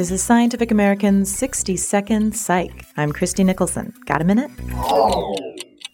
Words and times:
This 0.00 0.10
is 0.10 0.22
Scientific 0.22 0.70
American's 0.70 1.30
60 1.30 1.76
Second 1.76 2.34
Psych. 2.34 2.86
I'm 2.96 3.12
Christie 3.12 3.44
Nicholson. 3.44 3.92
Got 4.06 4.22
a 4.22 4.24
minute? 4.24 4.50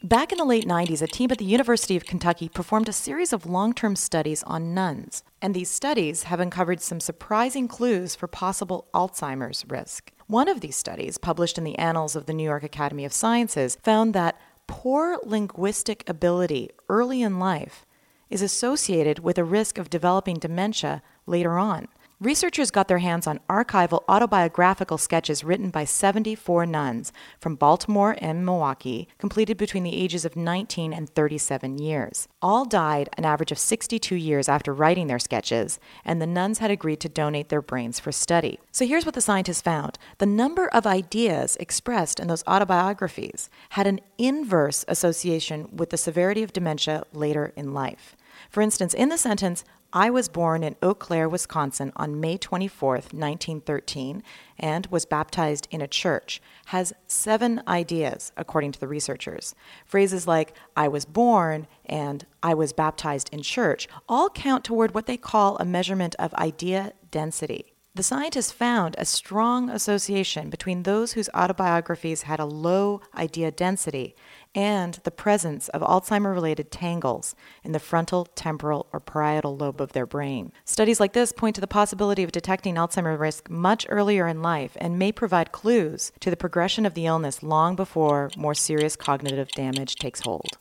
Back 0.05 0.31
in 0.31 0.39
the 0.39 0.45
late 0.45 0.65
90s, 0.65 1.03
a 1.03 1.09
team 1.09 1.33
at 1.33 1.39
the 1.39 1.45
University 1.45 1.97
of 1.97 2.05
Kentucky 2.05 2.49
performed 2.49 2.89
a 2.89 2.93
series 2.93 3.33
of 3.33 3.47
long 3.47 3.75
term 3.75 3.97
studies 3.97 4.45
on 4.45 4.73
nuns. 4.73 5.25
And 5.43 5.55
these 5.55 5.69
studies 5.69 6.23
have 6.23 6.39
uncovered 6.39 6.81
some 6.81 7.01
surprising 7.01 7.67
clues 7.67 8.15
for 8.15 8.29
possible 8.29 8.87
Alzheimer's 8.95 9.65
risk. 9.67 10.13
One 10.29 10.49
of 10.49 10.61
these 10.61 10.77
studies, 10.77 11.19
published 11.19 11.59
in 11.59 11.65
the 11.65 11.77
Annals 11.77 12.15
of 12.15 12.27
the 12.27 12.33
New 12.33 12.45
York 12.45 12.63
Academy 12.63 13.05
of 13.05 13.13
Sciences, 13.13 13.77
found 13.83 14.15
that 14.15 14.41
poor 14.69 15.19
linguistic 15.25 16.09
ability 16.09 16.71
early 16.89 17.23
in 17.23 17.41
life 17.41 17.85
is 18.31 18.41
associated 18.41 19.19
with 19.19 19.37
a 19.37 19.43
risk 19.43 19.79
of 19.79 19.91
developing 19.91 20.37
dementia 20.37 21.03
later 21.27 21.59
on. 21.59 21.89
Researchers 22.19 22.71
got 22.71 22.89
their 22.89 23.01
hands 23.01 23.27
on 23.27 23.41
archival 23.47 24.03
autobiographical 24.09 24.97
sketches 24.97 25.45
written 25.45 25.69
by 25.69 25.85
74 25.85 26.65
nuns 26.65 27.13
from 27.39 27.57
Baltimore 27.57 28.17
and 28.23 28.43
Milwaukee, 28.43 29.07
completed 29.19 29.59
between 29.59 29.83
the 29.83 29.95
ages 29.95 30.25
of 30.25 30.35
19 30.35 30.95
and 30.95 31.11
37 31.11 31.77
years. 31.77 32.27
All 32.41 32.65
died 32.65 33.11
an 33.19 33.27
average 33.27 33.53
of 33.53 33.59
62 33.59 34.17
years 34.17 34.49
after 34.49 34.73
writing 34.73 35.09
their 35.09 35.19
sketches, 35.19 35.79
and 36.07 36.23
the 36.23 36.27
nuns 36.27 36.57
had 36.57 36.71
agreed 36.71 37.01
to 37.01 37.11
donate 37.11 37.51
their 37.51 37.61
brains 37.61 38.01
for 38.01 38.13
study. 38.13 38.61
So 38.73 38.87
here's 38.87 39.05
what 39.05 39.15
the 39.15 39.21
scientists 39.21 39.61
found 39.61 39.99
the 40.17 40.25
number 40.25 40.69
of 40.69 40.87
ideas 40.87 41.59
expressed 41.61 42.19
in 42.19 42.29
those 42.29 42.45
autobiographies 42.47 43.51
had 43.71 43.87
an 43.87 44.01
inverse 44.17 44.87
association 44.89 45.69
with 45.71 45.91
the 45.91 45.99
severity 45.99 46.43
of 46.43 46.55
dementia 46.55 47.05
later 47.13 47.53
in 47.57 47.75
life. 47.75 48.17
For 48.51 48.63
instance, 48.63 48.95
in 48.95 49.09
the 49.09 49.19
sentence, 49.19 49.65
I 49.93 50.11
was 50.11 50.29
born 50.29 50.63
in 50.63 50.77
Eau 50.83 50.95
Claire, 50.95 51.29
Wisconsin 51.29 51.93
on 51.97 52.21
May 52.21 52.37
24, 52.37 52.95
1913, 52.95 54.23
and 54.59 54.87
was 54.87 55.07
baptized 55.07 55.69
in 55.71 55.81
a 55.81 55.89
church, 55.89 56.43
has 56.67 56.93
seven 57.07 57.63
ideas, 57.69 58.33
according 58.37 58.73
to 58.73 58.81
the 58.81 58.89
researchers. 58.89 59.55
Phrases 59.85 60.27
like 60.27 60.55
I 60.77 60.89
was 60.89 61.05
born 61.05 61.67
and 61.85 62.27
I 62.43 62.55
was 62.55 62.73
baptized 62.73 63.31
in 63.33 63.43
church 63.43 63.89
all 64.09 64.29
count 64.31 64.65
toward 64.65 64.95
what 64.95 65.07
they 65.07 65.17
call 65.17 65.57
a 65.59 65.65
measurement 65.65 66.17
of 66.19 66.35
idea 66.35 66.93
density. 67.11 67.76
The 67.97 68.03
scientists 68.03 68.53
found 68.53 68.95
a 68.99 69.07
strong 69.07 69.71
association 69.71 70.51
between 70.51 70.83
those 70.83 71.13
whose 71.13 71.31
autobiographies 71.33 72.25
had 72.25 72.39
a 72.39 72.45
low 72.45 73.01
idea 73.17 73.51
density 73.51 74.15
and 74.55 75.01
the 75.05 75.11
presence 75.11 75.71
of 75.71 75.81
Alzheimer 75.81 76.35
related 76.35 76.71
tangles 76.71 77.35
in 77.65 77.73
the 77.73 77.79
frontal, 77.79 78.27
temporal, 78.35 78.87
or 78.93 79.01
parietal 79.01 79.57
lobe 79.57 79.81
of 79.81 79.93
their 79.93 80.05
brain. 80.05 80.53
Studies 80.67 81.01
like 81.01 81.15
this 81.15 81.33
point 81.33 81.55
to 81.55 81.63
the 81.63 81.67
possibility 81.67 82.23
of 82.23 82.33
detecting 82.33 82.75
Alzheimer 82.75 83.19
risk 83.19 83.49
much 83.49 83.87
earlier 83.89 84.29
in 84.29 84.43
life 84.43 84.77
and 84.77 84.99
may 84.99 85.11
provide 85.11 85.53
clues 85.53 86.13
to 86.21 86.29
the 86.29 86.37
progression 86.37 86.85
of 86.85 86.93
the 86.93 87.07
illness 87.07 87.43
long 87.43 87.77
before 87.77 88.31
more 88.37 88.55
serious 88.55 88.95
cognitive 88.95 89.49
damage 89.53 89.95
takes 89.95 90.21
hold. 90.21 90.59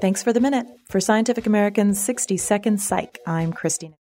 Thanks 0.00 0.22
for 0.22 0.32
the 0.32 0.40
minute. 0.40 0.66
For 0.88 1.00
Scientific 1.00 1.44
American's 1.44 2.00
60 2.00 2.38
Second 2.38 2.80
Psych, 2.80 3.18
I'm 3.26 3.52
Christine. 3.52 3.94